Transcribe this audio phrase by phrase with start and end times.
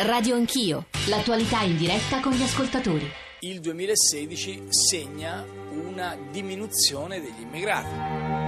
[0.00, 3.08] Radio Anch'io, l'attualità in diretta con gli ascoltatori.
[3.40, 8.40] Il 2016 segna una diminuzione degli immigrati.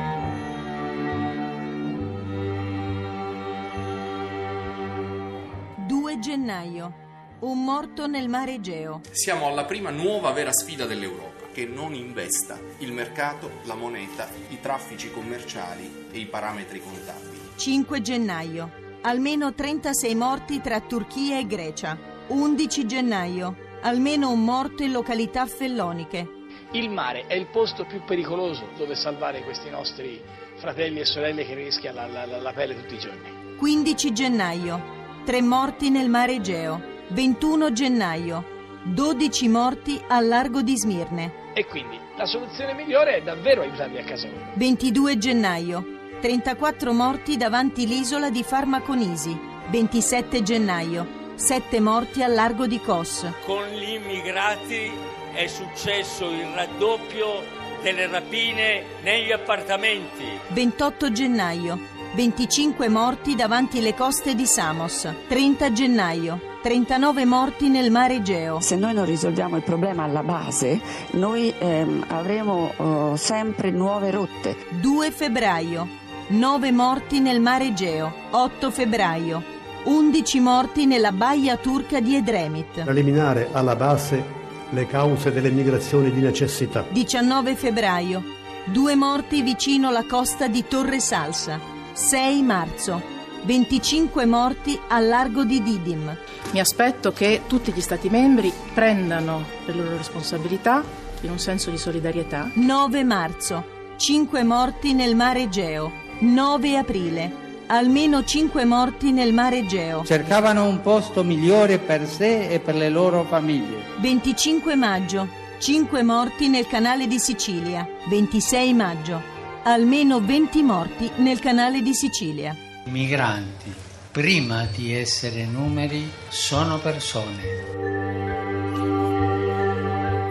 [6.24, 7.02] Gennaio.
[7.40, 9.02] Un morto nel mare Egeo.
[9.10, 14.58] Siamo alla prima nuova vera sfida dell'Europa, che non investa il mercato, la moneta, i
[14.58, 17.38] traffici commerciali e i parametri contabili.
[17.56, 18.83] 5 gennaio.
[19.06, 21.98] Almeno 36 morti tra Turchia e Grecia.
[22.28, 23.54] 11 gennaio.
[23.82, 26.26] Almeno un morto in località felloniche.
[26.72, 30.22] Il mare è il posto più pericoloso dove salvare questi nostri
[30.56, 33.56] fratelli e sorelle che rischiano la, la, la pelle tutti i giorni.
[33.58, 34.82] 15 gennaio.
[35.26, 36.80] 3 morti nel mare Egeo.
[37.08, 38.44] 21 gennaio.
[38.84, 41.52] 12 morti al largo di Smirne.
[41.52, 44.52] E quindi la soluzione migliore è davvero aiutarli a casa loro.
[44.54, 45.93] 22 gennaio.
[46.24, 49.38] 34 morti davanti l'isola di Farmaconisi.
[49.68, 51.06] 27 gennaio.
[51.34, 53.30] 7 morti al largo di Kos.
[53.44, 54.90] Con gli immigrati
[55.34, 57.42] è successo il raddoppio
[57.82, 60.24] delle rapine negli appartamenti.
[60.48, 61.78] 28 gennaio.
[62.14, 65.06] 25 morti davanti le coste di Samos.
[65.28, 66.40] 30 gennaio.
[66.62, 68.60] 39 morti nel mare Egeo.
[68.60, 74.56] Se noi non risolviamo il problema alla base, noi ehm, avremo oh, sempre nuove rotte.
[74.80, 76.02] 2 febbraio.
[76.26, 78.12] 9 morti nel mare Egeo.
[78.30, 79.42] 8 febbraio.
[79.84, 82.84] 11 morti nella baia turca di Edremit.
[82.86, 84.24] Eliminare alla base
[84.70, 86.86] le cause delle migrazioni di necessità.
[86.90, 88.22] 19 febbraio.
[88.64, 91.60] 2 morti vicino alla costa di Torre Salsa.
[91.92, 93.02] 6 marzo.
[93.42, 96.16] 25 morti al largo di Didim.
[96.52, 100.82] Mi aspetto che tutti gli Stati membri prendano le loro responsabilità
[101.20, 102.50] in un senso di solidarietà.
[102.54, 103.72] 9 marzo.
[103.96, 106.03] 5 morti nel mare Egeo.
[106.20, 107.42] 9 aprile.
[107.66, 110.04] Almeno 5 morti nel mare Egeo.
[110.04, 113.82] Cercavano un posto migliore per sé e per le loro famiglie.
[114.00, 115.26] 25 maggio.
[115.58, 117.86] 5 morti nel canale di Sicilia.
[118.08, 119.22] 26 maggio.
[119.64, 122.54] Almeno 20 morti nel canale di Sicilia.
[122.84, 123.72] I migranti,
[124.10, 127.93] prima di essere numeri, sono persone.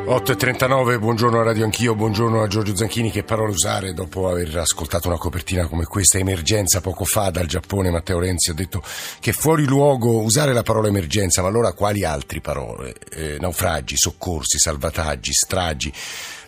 [0.05, 3.09] 8.39, buongiorno a Radio Anch'io, buongiorno a Giorgio Zanchini.
[3.09, 6.17] Che parole usare dopo aver ascoltato una copertina come questa?
[6.17, 8.83] Emergenza poco fa dal Giappone, Matteo Renzi ha detto
[9.21, 12.95] che è fuori luogo usare la parola emergenza, ma allora quali altre parole?
[13.11, 15.93] Eh, naufragi, soccorsi, salvataggi, stragi.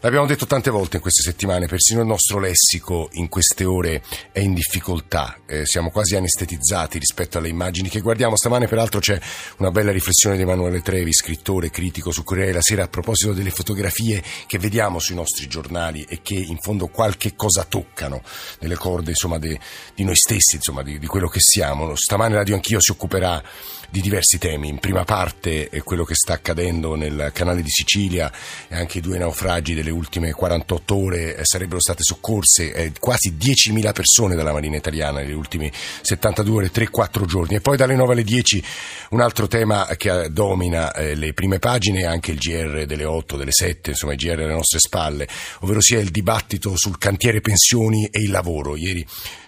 [0.06, 4.40] L'abbiamo detto tante volte in queste settimane, persino il nostro lessico in queste ore è
[4.40, 8.36] in difficoltà, eh, siamo quasi anestetizzati rispetto alle immagini che guardiamo.
[8.36, 9.20] Stamane peraltro c'è
[9.58, 13.52] una bella riflessione di Emanuele Trevi, scrittore, critico su Corriere della Sera a proposito delle
[13.52, 18.24] fotografie che vediamo sui nostri giornali e che in fondo qualche cosa toccano
[18.60, 19.60] nelle corde insomma, de,
[19.94, 21.96] di noi stessi, insomma, di, di quello che siamo.
[21.96, 23.42] Stamane Radio Anch'io si occuperà
[23.90, 24.70] di diversi temi.
[24.70, 28.32] In prima parte è quello che sta accadendo nel canale di Sicilia
[28.68, 33.36] e anche i due naufragi delle ultime 48 ore eh, sarebbero state soccorse eh, quasi
[33.40, 37.56] 10.000 persone dalla Marina Italiana nelle ultime 72 ore, 3-4 giorni.
[37.56, 38.64] E poi dalle 9 alle 10
[39.10, 43.38] un altro tema che domina eh, le prime pagine e anche il GR delle 8,
[43.38, 45.28] delle 7, insomma il GR alle nostre spalle,
[45.60, 48.76] ovvero sia il dibattito sul cantiere pensioni e il lavoro.
[48.76, 49.06] Ieri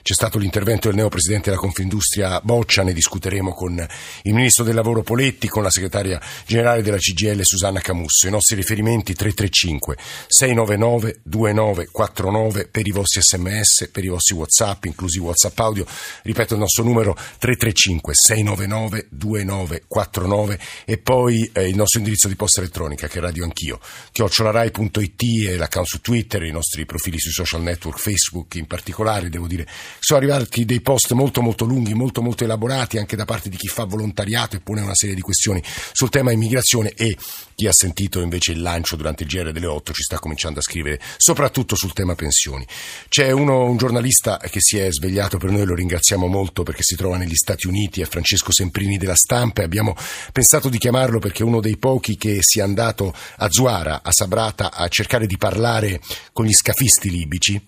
[0.07, 3.85] c'è stato l'intervento del neo presidente della Confindustria Boccia, ne discuteremo con
[4.21, 8.25] il ministro del lavoro Poletti, con la segretaria generale della CGL Susanna Camusso.
[8.25, 9.97] I nostri riferimenti 335
[10.27, 15.85] 699 2949 per i vostri sms, per i vostri whatsapp, inclusi whatsapp audio.
[16.21, 22.61] Ripeto il nostro numero 335 699 2949 e poi eh, il nostro indirizzo di posta
[22.61, 23.81] elettronica che è radio anch'io,
[24.13, 29.47] chiocciolarai.it e l'account su Twitter, i nostri profili sui social network, Facebook in particolare, devo
[29.47, 29.67] dire
[29.99, 33.67] sono arrivati dei post molto molto lunghi, molto molto elaborati anche da parte di chi
[33.67, 37.17] fa volontariato e pone una serie di questioni sul tema immigrazione e
[37.55, 40.61] chi ha sentito invece il lancio durante il GR delle 8 ci sta cominciando a
[40.61, 42.65] scrivere soprattutto sul tema pensioni.
[43.09, 46.95] C'è uno, un giornalista che si è svegliato per noi, lo ringraziamo molto perché si
[46.95, 49.95] trova negli Stati Uniti, è Francesco Semprini della Stampa e abbiamo
[50.31, 54.71] pensato di chiamarlo perché è uno dei pochi che sia andato a Zuara, a Sabrata,
[54.71, 55.99] a cercare di parlare
[56.33, 57.59] con gli scafisti libici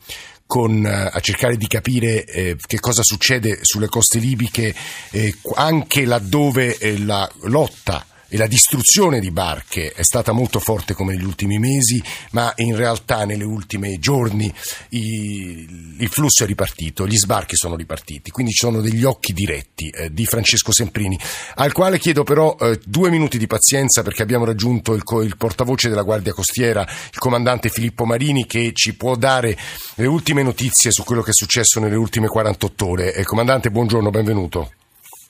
[0.50, 4.74] con, eh, a cercare di capire eh, che cosa succede sulle coste libiche
[5.12, 10.94] eh, anche laddove eh, la lotta e la distruzione di barche è stata molto forte
[10.94, 14.54] come negli ultimi mesi, ma in realtà negli ultimi giorni
[14.90, 19.90] i, il flusso è ripartito, gli sbarchi sono ripartiti, quindi ci sono degli occhi diretti
[19.90, 21.20] eh, di Francesco Semprini,
[21.56, 25.90] al quale chiedo però eh, due minuti di pazienza perché abbiamo raggiunto il, il, portavoce
[25.90, 29.58] della Guardia Costiera, il comandante Filippo Marini, che ci può dare
[29.96, 33.14] le ultime notizie su quello che è successo nelle ultime 48 ore.
[33.16, 34.72] Eh, comandante, buongiorno, benvenuto.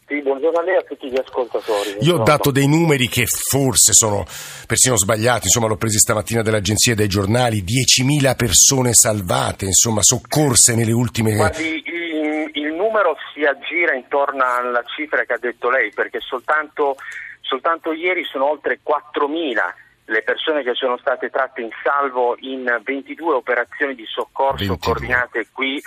[0.09, 1.97] Sì, buongiorno a lei e a tutti gli ascoltatori.
[2.00, 4.25] Io ho dato dei numeri che forse sono
[4.65, 10.73] persino sbagliati, insomma l'ho presi stamattina dall'agenzia e dai giornali, 10.000 persone salvate, insomma soccorse
[10.73, 11.35] nelle ultime...
[11.35, 16.95] Guardi, il, il numero si aggira intorno alla cifra che ha detto lei, perché soltanto,
[17.41, 23.33] soltanto ieri sono oltre 4.000 le persone che sono state tratte in salvo in 22
[23.33, 24.77] operazioni di soccorso 22.
[24.79, 25.81] coordinate qui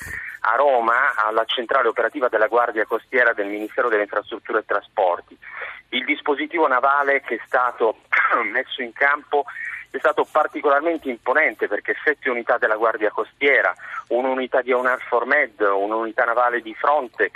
[0.44, 5.36] a Roma alla centrale operativa della Guardia Costiera del Ministero delle Infrastrutture e Trasporti.
[5.90, 7.98] Il dispositivo navale che è stato
[8.50, 9.44] messo in campo
[9.90, 13.74] è stato particolarmente imponente perché sette unità della Guardia Costiera,
[14.08, 17.32] un'unità di EUNAVFOR Med, un'unità navale di Frontex,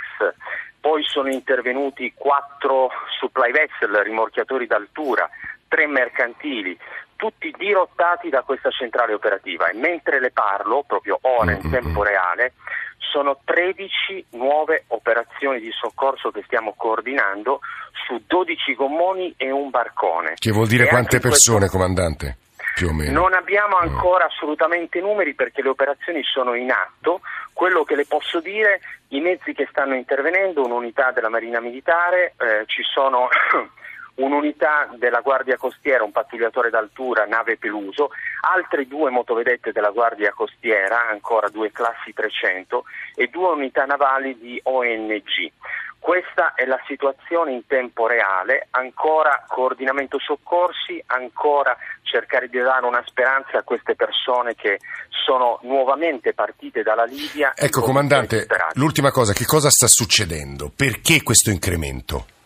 [0.79, 2.89] poi sono intervenuti quattro
[3.19, 5.29] supply vessel, rimorchiatori d'altura,
[5.67, 6.77] tre mercantili,
[7.15, 12.53] tutti dirottati da questa centrale operativa e mentre le parlo, proprio ora in tempo reale,
[13.11, 17.59] sono 13 nuove operazioni di soccorso che stiamo coordinando
[18.05, 20.33] su 12 gommoni e un barcone.
[20.35, 21.77] Che vuol dire e quante persone, questo...
[21.77, 22.37] comandante?
[22.75, 23.21] Più o meno.
[23.21, 27.21] Non abbiamo ancora assolutamente numeri perché le operazioni sono in atto.
[27.51, 32.65] Quello che le posso dire, i mezzi che stanno intervenendo, un'unità della Marina Militare, eh,
[32.67, 33.29] ci sono
[34.17, 38.09] un'unità della Guardia Costiera, un pattugliatore d'altura, nave Peluso,
[38.53, 42.83] altre due motovedette della Guardia Costiera, ancora due classi 300
[43.15, 45.51] e due unità navali di ONG.
[45.99, 53.03] Questa è la situazione in tempo reale, ancora coordinamento soccorsi, ancora cercare di dare una
[53.05, 54.79] speranza a queste persone che
[55.09, 57.51] sono nuovamente partite dalla Libia.
[57.55, 60.71] Ecco, comandante, l'ultima cosa, che cosa sta succedendo?
[60.73, 62.36] Perché questo incremento?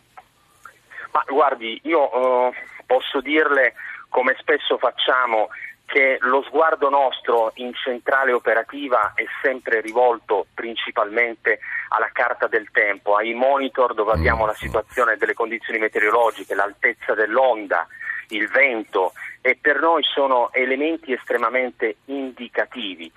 [1.12, 2.54] Ma guardi, io eh,
[2.86, 3.74] posso dirle
[4.10, 5.50] come spesso facciamo
[5.86, 11.60] che lo sguardo nostro in centrale operativa è sempre rivolto principalmente
[11.90, 17.86] alla carta del tempo, ai monitor dove abbiamo la situazione delle condizioni meteorologiche, l'altezza dell'onda,
[18.30, 19.12] il vento
[19.42, 23.12] e per noi sono elementi estremamente indicativi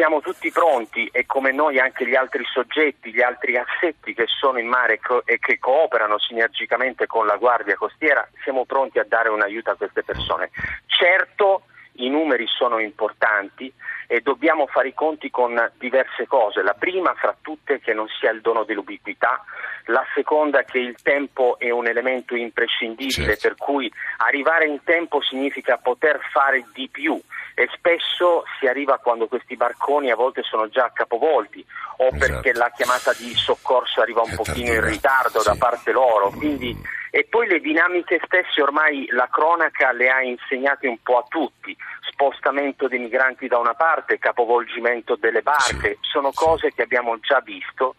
[0.00, 4.58] siamo tutti pronti e come noi anche gli altri soggetti, gli altri assetti che sono
[4.58, 9.42] in mare e che cooperano sinergicamente con la Guardia Costiera, siamo pronti a dare un
[9.42, 10.48] aiuto a queste persone.
[10.86, 11.64] Certo
[12.04, 13.72] i numeri sono importanti
[14.06, 16.62] e dobbiamo fare i conti con diverse cose.
[16.62, 19.44] La prima fra tutte che non sia il dono dell'ubiquità,
[19.86, 23.48] la seconda che il tempo è un elemento imprescindibile, certo.
[23.48, 27.20] per cui arrivare in tempo significa poter fare di più
[27.54, 31.64] e spesso si arriva quando questi barconi a volte sono già capovolti
[31.98, 32.18] o esatto.
[32.18, 35.48] perché la chiamata di soccorso arriva un è pochino in ritardo sì.
[35.48, 36.30] da parte loro.
[36.30, 36.76] Quindi,
[37.10, 41.76] e poi le dinamiche stesse ormai la cronaca le ha insegnate un po' a tutti,
[42.10, 46.10] spostamento dei migranti da una parte, capovolgimento delle barche, sì.
[46.12, 47.96] sono cose che abbiamo già visto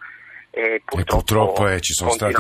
[0.53, 2.35] e purtroppo, e purtroppo eh, ci sono stati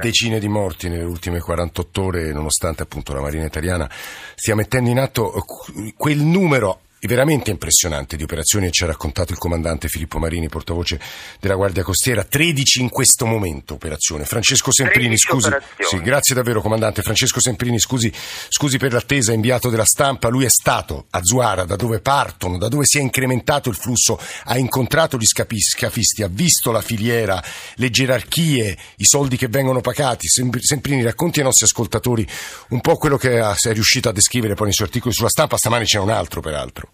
[0.00, 4.98] decine di morti nelle ultime 48 ore, nonostante appunto la Marina italiana stia mettendo in
[5.00, 10.48] atto eh, quel numero veramente impressionante di operazioni ci ha raccontato il comandante Filippo Marini,
[10.48, 11.00] portavoce
[11.40, 12.24] della Guardia Costiera.
[12.24, 14.24] 13 in questo momento operazione.
[14.24, 15.50] Francesco Semprini, scusi.
[15.78, 17.02] Sì, grazie davvero comandante.
[17.02, 18.12] Francesco Semprini, scusi,
[18.48, 20.28] scusi per l'attesa, inviato della stampa.
[20.28, 24.18] Lui è stato a Zuara, da dove partono, da dove si è incrementato il flusso,
[24.44, 27.42] ha incontrato gli scafisti, ha visto la filiera,
[27.76, 30.26] le gerarchie, i soldi che vengono pagati.
[30.26, 32.26] Semprini, racconti ai nostri ascoltatori
[32.70, 35.56] un po' quello che è riuscito a descrivere poi nei suoi articoli sulla stampa.
[35.56, 36.87] Stamani c'è un altro, peraltro.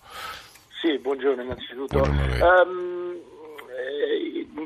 [0.81, 1.99] Sì, buongiorno innanzitutto.
[1.99, 3.21] Buongiorno um,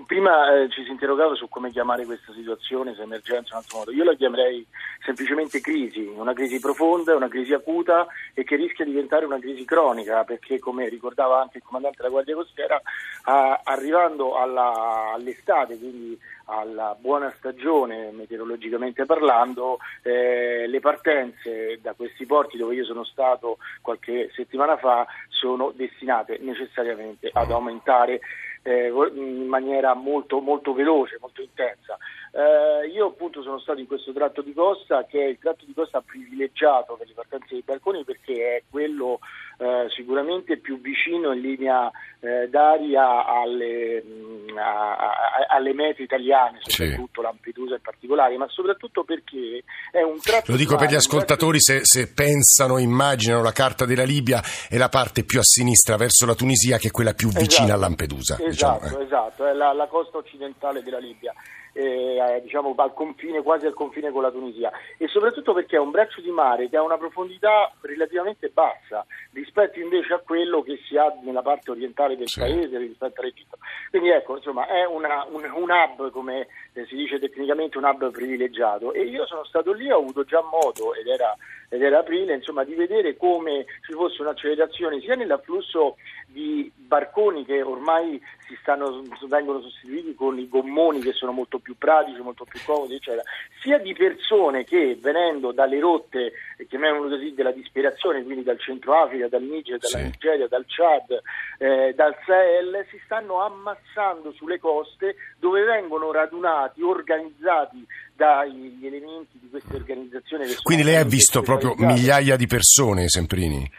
[0.06, 3.78] prima eh, ci si interrogava su come chiamare questa situazione, se emergenza in un altro
[3.78, 3.92] modo.
[3.92, 4.66] Io la chiamerei
[5.04, 9.64] semplicemente crisi, una crisi profonda, una crisi acuta e che rischia di diventare una crisi
[9.64, 12.80] cronica, perché come ricordava anche il comandante della Guardia Costiera,
[13.24, 16.18] ah, arrivando alla, all'estate, quindi
[16.50, 23.58] alla buona stagione meteorologicamente parlando, eh, le partenze da questi porti dove io sono stato
[23.82, 28.20] qualche settimana fa sono destinate necessariamente ad aumentare
[28.62, 31.96] eh, in maniera molto, molto veloce, molto intensa.
[32.30, 35.72] Eh, io appunto sono stato in questo tratto di costa che è il tratto di
[35.72, 39.20] costa privilegiato per le partenze dei barconi perché è quello
[39.58, 45.10] eh, sicuramente più vicino in linea eh, d'aria alle, mh, a, a,
[45.48, 47.26] alle, mete italiane, soprattutto sì.
[47.26, 50.52] Lampedusa in particolare, ma soprattutto perché è un tratto...
[50.52, 54.88] Lo dico per gli ascoltatori se, se, pensano, immaginano la carta della Libia è la
[54.88, 58.38] parte più a sinistra verso la Tunisia che è quella più vicina esatto, a Lampedusa.
[58.40, 61.32] Esatto, diciamo, esatto, è la, la costa occidentale della Libia
[61.78, 65.92] eh, diciamo al confine, quasi al confine con la Tunisia e soprattutto perché è un
[65.92, 70.96] braccio di mare che ha una profondità relativamente bassa rispetto invece a quello che si
[70.96, 72.40] ha nella parte orientale del sì.
[72.40, 73.58] paese rispetto all'Egitto.
[73.90, 78.10] Quindi ecco, insomma, è una, un, un, hub, come eh, si dice tecnicamente, un hub
[78.10, 81.36] privilegiato e io sono stato lì, ho avuto già modo, ed era,
[81.68, 87.62] ed era aprile, insomma, di vedere come ci fosse un'accelerazione sia nell'afflusso di barconi che
[87.62, 92.60] ormai si stanno, vengono sostituiti con i gommoni che sono molto più pratici, molto più
[92.64, 93.22] comodi, eccetera,
[93.60, 96.32] sia di persone che venendo dalle rotte,
[96.68, 100.04] chiamiamolo così, della disperazione, quindi dal Centro Africa, dal Niger, dalla sì.
[100.04, 101.20] Nigeria, dal Chad,
[101.58, 107.84] eh, dal Sahel, si stanno ammazzando sulle coste dove vengono radunati, organizzati
[108.14, 110.46] dagli elementi di queste organizzazioni.
[110.62, 113.70] Quindi lei ha visto proprio migliaia di persone, Semprini?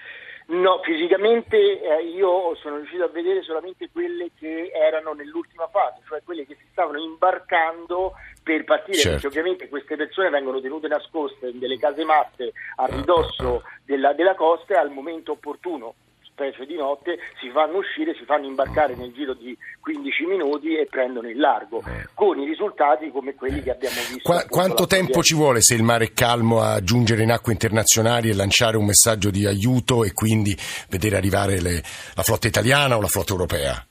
[0.50, 6.24] No, fisicamente eh, io sono riuscito a vedere solamente quelle che erano nell'ultima fase, cioè
[6.24, 9.12] quelle che si stavano imbarcando per partire, certo.
[9.12, 14.79] perché ovviamente queste persone vengono tenute nascoste in delle casematte a ridosso della, della costa
[14.79, 15.94] al momento opportuno
[16.39, 20.88] specie di notte, si fanno uscire, si fanno imbarcare nel giro di 15 minuti e
[20.89, 24.22] prendono il largo, con i risultati come quelli che abbiamo visto.
[24.24, 28.29] Qua, quanto tempo ci vuole se il mare è calmo a giungere in acque internazionali
[28.29, 30.55] e lanciare un messaggio di aiuto e quindi
[30.89, 31.81] vedere arrivare le,
[32.15, 33.84] la flotta italiana o la flotta europea?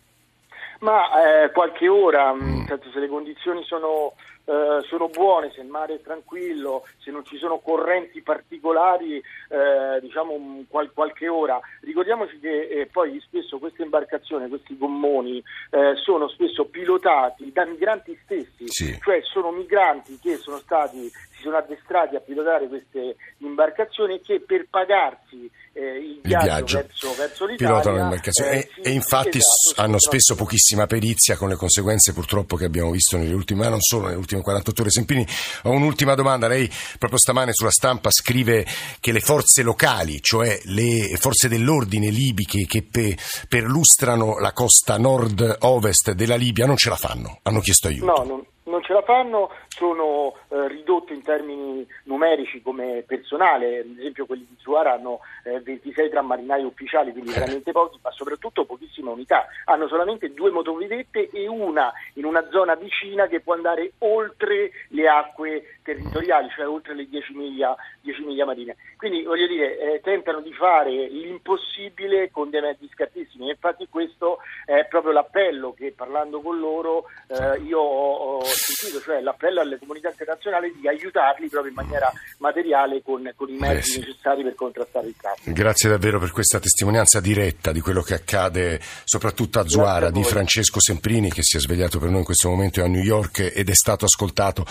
[0.81, 2.67] Ma eh, qualche ora, mm.
[2.67, 4.15] se le condizioni sono
[4.49, 10.01] eh, sono buone, se il mare è tranquillo, se non ci sono correnti particolari, eh,
[10.01, 11.61] diciamo qual- qualche ora.
[11.83, 18.19] Ricordiamoci che eh, poi spesso queste imbarcazioni, questi gommoni, eh, sono spesso pilotati da migranti
[18.23, 18.99] stessi, sì.
[19.03, 24.41] cioè sono migranti che sono stati si sono addestrati a pilotare queste imbarcazioni e che
[24.41, 29.81] per pagarsi eh, il, viaggio, il viaggio verso, verso l'Italia eh, e, e, infatti esatto,
[29.81, 33.81] hanno spesso pochissima perizia con le conseguenze purtroppo che abbiamo visto nelle ultime, ma non
[33.81, 34.91] solo nelle ultime 48 ore.
[34.91, 35.27] Sempini,
[35.65, 36.49] ho un'ultima domanda.
[36.49, 38.67] Lei proprio stamane sulla stampa scrive
[39.01, 43.17] che le forze locali, cioè le forze dell'ordine libiche che pe,
[43.49, 48.07] perlustrano la costa nord-ovest della Libia non ce la fanno, hanno chiesto aiuto.
[48.07, 53.99] No, non, non ce la fanno, sono eh, ridotte in termini numerici come personale, ad
[53.99, 58.65] esempio quelli di Zuara hanno eh, 26 tra marinai ufficiali, quindi veramente pochi, ma soprattutto
[58.65, 63.93] pochissime unità, hanno solamente due motovedette e una in una zona vicina che può andare
[63.99, 68.77] oltre le acque territoriali, cioè oltre le 10 miglia, 10 miglia marine.
[68.97, 74.85] Quindi voglio dire, eh, tentano di fare l'impossibile con dei mezzi scarsissimi, infatti questo è
[74.87, 80.09] proprio l'appello che parlando con loro eh, io ho, ho sentito, cioè l'appello alle comunità
[80.11, 83.99] internazionali di aiutarli proprio in maniera materiale con, con i mezzi sì.
[84.01, 85.53] necessari per contrastare il traffico.
[85.53, 90.81] Grazie davvero per questa testimonianza diretta di quello che accade soprattutto a Zuara di Francesco
[90.81, 93.75] Semprini che si è svegliato per noi in questo momento a New York ed è
[93.75, 94.67] stato ascoltato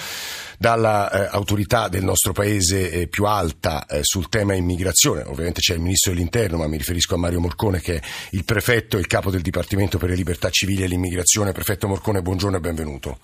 [0.57, 5.21] dall'autorità eh, del nostro paese eh, più alta eh, sul tema immigrazione.
[5.21, 8.01] Ovviamente c'è il ministro dell'interno, ma mi riferisco a Mario Morcone che è
[8.31, 11.51] il prefetto e il capo del Dipartimento per le libertà civili e l'immigrazione.
[11.51, 13.19] Prefetto Morcone, buongiorno e benvenuto.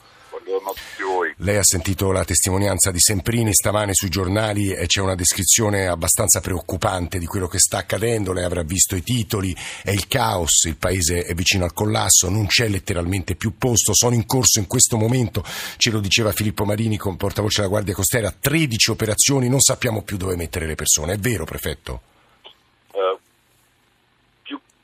[0.63, 1.33] Buongiorno a tutti voi.
[1.37, 6.39] Lei ha sentito la testimonianza di Semprini stamane sui giornali e c'è una descrizione abbastanza
[6.39, 8.31] preoccupante di quello che sta accadendo.
[8.31, 12.47] Lei avrà visto i titoli, è il caos, il paese è vicino al collasso, non
[12.47, 13.93] c'è letteralmente più posto.
[13.93, 15.43] Sono in corso in questo momento,
[15.77, 20.37] ce lo diceva Filippo Marini, portavoce della Guardia Costiera, 13 operazioni, non sappiamo più dove
[20.37, 21.13] mettere le persone.
[21.13, 22.12] È vero, prefetto?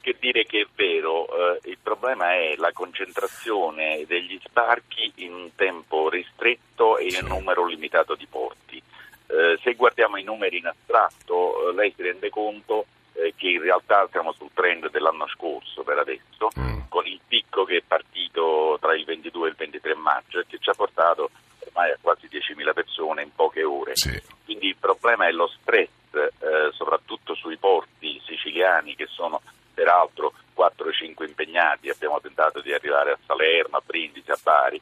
[0.09, 5.55] Che dire che è vero, eh, il problema è la concentrazione degli sbarchi in un
[5.55, 8.81] tempo ristretto e in un numero limitato di porti.
[9.27, 13.61] Eh, se guardiamo i numeri in astratto, eh, lei si rende conto eh, che in
[13.61, 16.79] realtà siamo sul trend dell'anno scorso per adesso, mm.
[16.89, 20.57] con il picco che è partito tra il 22 e il 23 maggio e che
[20.59, 23.91] ci ha portato ormai a quasi 10.000 persone in poche ore.
[23.95, 24.19] Sì.
[24.43, 29.41] Quindi il problema è lo stress, eh, soprattutto sui porti siciliani che sono
[29.79, 34.81] peraltro 4-5 impegnati, abbiamo tentato di arrivare a Salerno, a Brindisi, a Bari,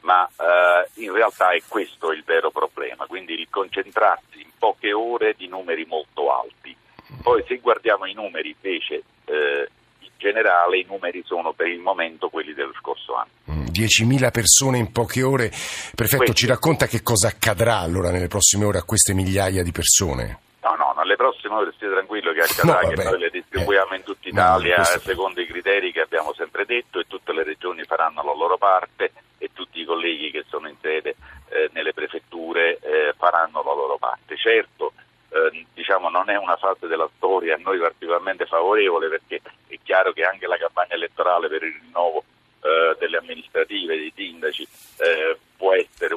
[0.00, 5.34] ma eh, in realtà è questo il vero problema, quindi il concentrarsi in poche ore
[5.36, 6.74] di numeri molto alti.
[7.22, 12.30] Poi se guardiamo i numeri invece eh, in generale i numeri sono per il momento
[12.30, 13.66] quelli dello scorso anno.
[13.70, 15.48] 10.000 mm, persone in poche ore.
[15.48, 16.34] Prefetto, questo.
[16.34, 20.40] ci racconta che cosa accadrà allora nelle prossime ore a queste migliaia di persone?
[20.62, 23.96] No, no, alle prossime ore stia tranquillo che accadrà no, che noi le distribuiamo eh,
[23.96, 25.00] in tutta Italia questo...
[25.00, 29.12] secondo i criteri che abbiamo sempre detto e tutte le regioni faranno la loro parte
[29.38, 31.16] e tutti i colleghi che sono in sede
[31.48, 34.36] eh, nelle prefetture eh, faranno la loro parte.
[34.36, 34.92] Certo,
[35.30, 40.12] eh, diciamo non è una fase della storia a noi particolarmente favorevole perché è chiaro
[40.12, 42.24] che anche la campagna elettorale per il rinnovo
[42.60, 44.66] eh, delle amministrative, dei sindaci,
[44.98, 46.14] eh, può essere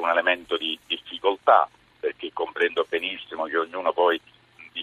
[0.86, 1.68] difficoltà,
[2.00, 4.20] perché comprendo benissimo che ognuno poi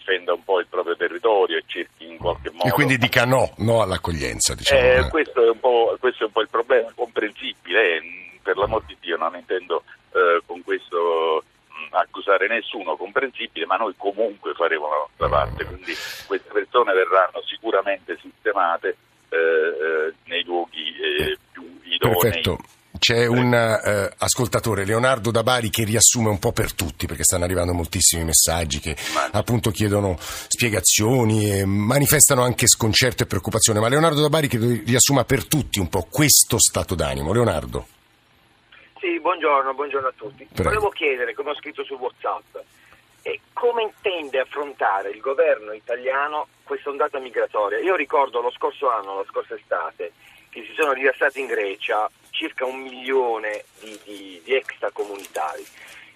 [0.10, 2.68] difenda un po' il proprio territorio e cerchi in qualche modo...
[2.68, 4.82] E quindi dica no, no all'accoglienza, diciamo.
[4.82, 5.58] Eh, questo, è
[6.00, 8.02] questo, è un po', il problema, comprensibile, eh,
[8.42, 13.94] per l'amor di Dio non intendo eh, con questo mh, accusare nessuno, comprensibile, ma noi
[13.96, 15.94] comunque faremo la nostra parte, quindi
[16.26, 18.98] queste persone verranno sicuramente sistemate
[19.30, 22.20] eh, eh, nei luoghi più idonei.
[22.20, 22.58] Perfetto.
[23.10, 27.44] C'è un eh, ascoltatore, Leonardo da Bari, che riassume un po' per tutti, perché stanno
[27.44, 29.30] arrivando moltissimi messaggi che Ma...
[29.32, 33.80] appunto chiedono spiegazioni e manifestano anche sconcerto e preoccupazione.
[33.80, 37.34] Ma Leonardo da Bari credo riassuma per tutti un po' questo stato d'animo.
[37.34, 37.88] Leonardo.
[39.00, 40.46] Sì, buongiorno, buongiorno a tutti.
[40.46, 40.70] Prego.
[40.70, 42.58] Volevo chiedere, come ho scritto su WhatsApp,
[43.24, 47.80] eh, come intende affrontare il governo italiano questa ondata migratoria?
[47.80, 50.12] Io ricordo lo scorso anno, la scorsa estate,
[50.52, 52.08] che si sono riversati in Grecia
[52.40, 55.66] circa un milione di, di, di extracomunitari.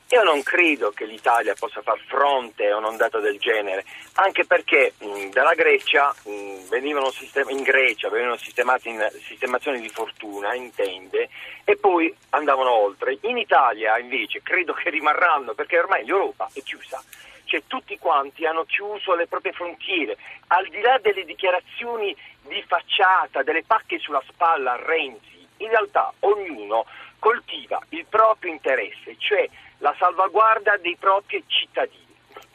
[0.10, 5.30] Io non credo che l'Italia possa far fronte a un'ondata del genere, anche perché mh,
[5.32, 11.30] dalla Grecia mh, venivano sistem- in Grecia venivano sistemati in sistemazioni di fortuna, intende,
[11.66, 13.18] e poi andavano oltre.
[13.22, 17.04] In Italia invece credo che rimarranno, perché ormai l'Europa è chiusa.
[17.46, 20.16] Cioè tutti quanti hanno chiuso le proprie frontiere,
[20.48, 22.16] al di là delle dichiarazioni
[22.48, 26.86] di facciata, delle pacche sulla spalla a Renzi, in realtà ognuno
[27.20, 32.02] coltiva il proprio interesse, cioè la salvaguardia dei propri cittadini.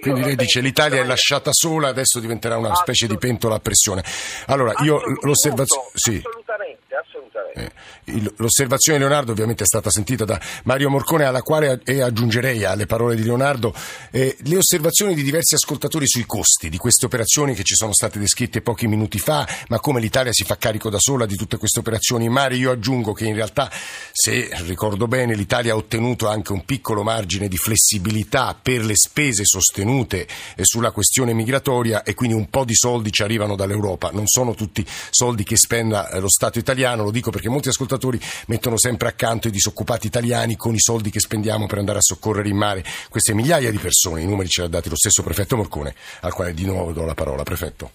[0.00, 4.04] Quindi lei dice l'Italia è lasciata sola, adesso diventerà una specie di pentola a pressione.
[4.46, 5.88] Allora, io l'osservazione...
[5.94, 6.22] Sì.
[6.24, 7.72] Assolutamente, assolutamente.
[8.04, 12.86] Eh, l'osservazione di Leonardo ovviamente è stata sentita da Mario Morcone, alla quale aggiungerei alle
[12.86, 13.74] parole di Leonardo
[14.10, 18.18] eh, le osservazioni di diversi ascoltatori sui costi di queste operazioni che ci sono state
[18.18, 21.80] descritte pochi minuti fa, ma come l'Italia si fa carico da sola di tutte queste
[21.80, 22.28] operazioni.
[22.28, 23.70] Mario, io aggiungo che in realtà,
[24.12, 29.44] se ricordo bene, l'Italia ha ottenuto anche un piccolo margine di flessibilità per le spese
[29.44, 30.26] sostenute
[30.62, 34.10] sulla questione migratoria e quindi un po' di soldi ci arrivano dall'Europa.
[34.12, 38.78] Non sono tutti soldi che spenda lo Stato italiano, lo dico perché molti ascoltatori mettono
[38.78, 42.56] sempre accanto i disoccupati italiani con i soldi che spendiamo per andare a soccorrere in
[42.56, 44.22] mare queste migliaia di persone.
[44.22, 47.04] I numeri ce li ha dati lo stesso prefetto Morcone, al quale di nuovo do
[47.04, 47.42] la parola.
[47.42, 47.90] Prefetto.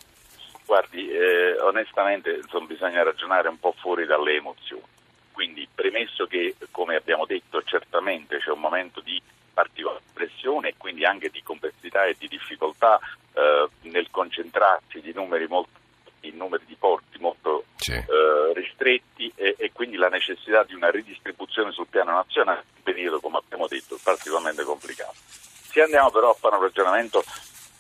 [0.66, 4.84] Guardi, eh, onestamente insomma, bisogna ragionare un po' fuori dalle emozioni.
[5.32, 9.22] Quindi, premesso che, come abbiamo detto, certamente c'è un momento di
[9.54, 13.00] particolare pressione e quindi anche di complessità e di difficoltà
[13.34, 15.82] eh, nel concentrarsi di numeri molto
[16.22, 17.92] in numeri di porti molto sì.
[17.92, 22.84] eh, ristretti e, e, quindi la necessità di una ridistribuzione sul piano nazionale in un
[22.84, 25.14] periodo, come abbiamo detto, particolarmente complicato.
[25.16, 27.24] Se andiamo però a fare un ragionamento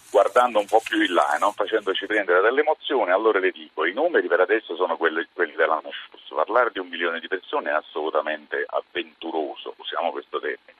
[0.10, 3.94] guardando un po' più in là e non facendoci prendere dall'emozione, allora le dico, i
[3.94, 6.36] numeri per adesso sono quelli, quelli dell'anno scorso.
[6.36, 10.74] Parlare di un milione di persone è assolutamente avventuroso, usiamo questo termine.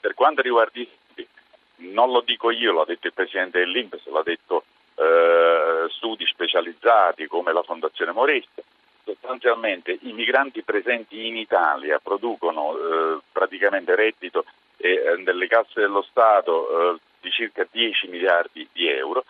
[0.00, 0.88] Per quanto riguarda i
[1.82, 5.02] non lo dico io, l'ha detto il Presidente dell'Inps, l'ha detto eh,
[6.02, 8.60] studi specializzati come la Fondazione Moresta.
[9.04, 14.44] Sostanzialmente i migranti presenti in Italia producono eh, praticamente reddito
[14.78, 19.24] eh, nelle casse dello Stato eh, di circa 10 miliardi di euro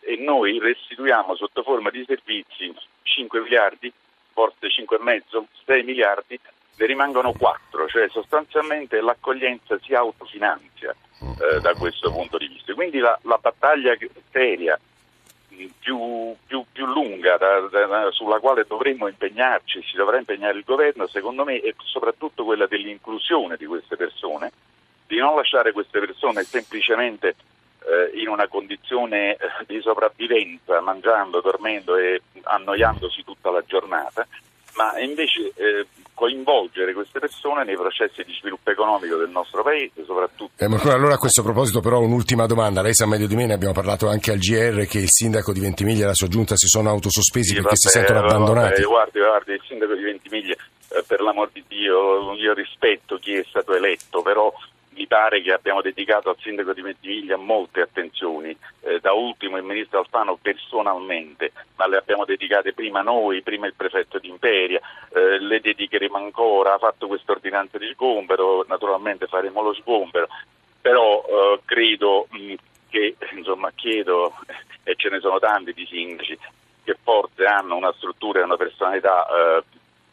[0.00, 3.92] e noi restituiamo sotto forma di servizi 5 miliardi,
[4.32, 6.38] forse 5,5, 6 miliardi,
[6.78, 12.74] ne rimangono 4, cioè sostanzialmente l'accoglienza si autofinanzia eh, da questo punto di vista.
[12.74, 13.96] Quindi la, la battaglia
[14.30, 14.78] seria
[15.78, 21.06] più, più, più lunga da, da, sulla quale dovremmo impegnarci, si dovrà impegnare il governo,
[21.06, 24.52] secondo me è soprattutto quella dell'inclusione di queste persone,
[25.06, 27.36] di non lasciare queste persone semplicemente
[27.86, 34.26] eh, in una condizione eh, di sopravvivenza, mangiando, dormendo e annoiandosi tutta la giornata,
[34.74, 40.50] ma invece eh, coinvolgere queste persone nei processi di sviluppo economico del nostro paese, soprattutto.
[40.56, 43.74] Eh, allora a questo proposito però un'ultima domanda, lei sa meglio di me, ne abbiamo
[43.74, 46.88] parlato anche al GR che il sindaco di Ventimiglia e la sua giunta si sono
[46.88, 48.80] autosospesi sì, perché vabbè, si sentono abbandonati.
[48.80, 53.34] Vabbè, guardi, guardi, il sindaco di Ventimiglia, eh, per l'amor di Dio, io rispetto chi
[53.34, 54.50] è stato eletto, però
[55.06, 59.62] mi pare che abbiamo dedicato al sindaco di Ventimiglia molte attenzioni, eh, da ultimo il
[59.62, 64.80] ministro Alfano personalmente, ma le abbiamo dedicate prima noi, prima il prefetto di Imperia,
[65.14, 70.26] eh, le dedicheremo ancora, ha fatto questa ordinanza di sgombero, naturalmente faremo lo sgombero,
[70.80, 72.54] però eh, credo mh,
[72.88, 74.34] che, insomma, chiedo,
[74.82, 76.36] e ce ne sono tanti di sindaci,
[76.82, 79.62] che forse hanno una struttura e una personalità, eh,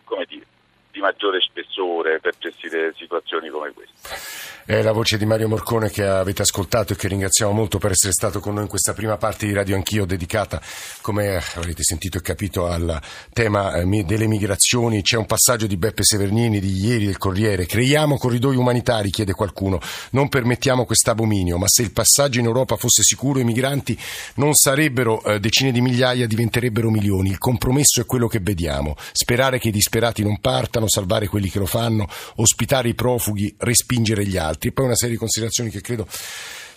[0.04, 0.46] come dire,
[0.94, 4.54] di maggiore spessore per gestire situazioni come queste.
[4.66, 8.14] È la voce di Mario Morcone che avete ascoltato e che ringraziamo molto per essere
[8.14, 10.62] stato con noi in questa prima parte di Radio Anch'io dedicata,
[11.02, 13.02] come avrete sentito e capito, al
[13.34, 15.02] tema eh, delle migrazioni.
[15.02, 17.66] C'è un passaggio di Beppe Severnini di ieri del Corriere.
[17.66, 19.82] Creiamo corridoi umanitari, chiede qualcuno.
[20.12, 24.00] Non permettiamo quest'abominio, ma se il passaggio in Europa fosse sicuro i migranti
[24.36, 27.32] non sarebbero eh, decine di migliaia, diventerebbero milioni.
[27.32, 28.96] Il compromesso è quello che vediamo.
[29.12, 34.26] Sperare che i disperati non partano, salvare quelli che lo fanno, ospitare i profughi, respingere
[34.26, 34.72] gli altri.
[34.72, 36.08] Poi una serie di considerazioni che credo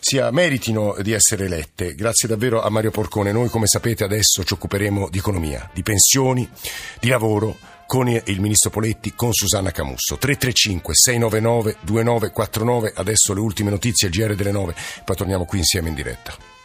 [0.00, 1.94] sia, meritino di essere lette.
[1.94, 3.32] Grazie davvero a Mario Porcone.
[3.32, 6.48] Noi, come sapete, adesso ci occuperemo di economia, di pensioni,
[7.00, 10.16] di lavoro con il ministro Poletti, con Susanna Camusso.
[10.16, 15.88] 335 699 2949, adesso le ultime notizie, il GR delle 9, poi torniamo qui insieme
[15.88, 16.55] in diretta.